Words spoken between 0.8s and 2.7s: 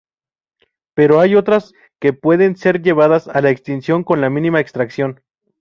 Pero hay otras que pueden